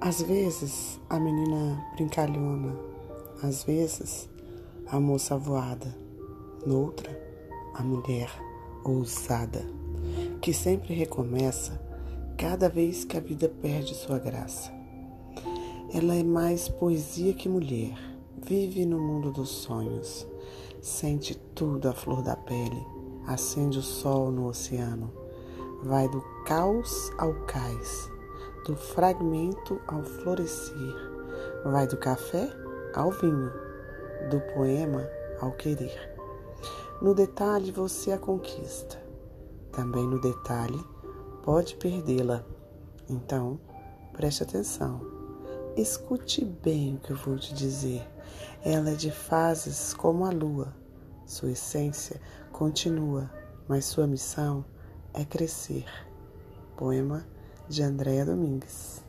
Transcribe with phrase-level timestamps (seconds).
[0.00, 2.72] Às vezes, a menina brincalhona,
[3.42, 4.28] às vezes,
[4.86, 5.92] a moça voada,
[6.64, 7.10] noutra,
[7.74, 8.30] a mulher
[8.84, 9.66] ousada,
[10.40, 11.80] que sempre recomeça
[12.36, 14.72] cada vez que a vida perde sua graça.
[15.92, 17.98] Ela é mais poesia que mulher,
[18.46, 20.24] vive no mundo dos sonhos,
[20.80, 22.86] sente tudo à flor da pele,
[23.26, 25.12] acende o sol no oceano,
[25.82, 28.08] vai do caos ao cais,
[28.68, 30.94] do fragmento ao florescer,
[31.64, 32.52] vai do café
[32.94, 33.50] ao vinho,
[34.28, 35.08] do poema
[35.40, 36.14] ao querer.
[37.00, 39.02] No detalhe você a conquista,
[39.72, 40.78] também no detalhe
[41.42, 42.44] pode perdê-la.
[43.08, 43.58] Então,
[44.12, 45.00] preste atenção.
[45.74, 48.06] Escute bem o que eu vou te dizer.
[48.62, 50.74] Ela é de fases como a lua.
[51.24, 52.20] Sua essência
[52.52, 53.30] continua,
[53.66, 54.62] mas sua missão
[55.14, 55.86] é crescer.
[56.76, 57.24] Poema
[57.68, 59.07] de Andréa Domingues.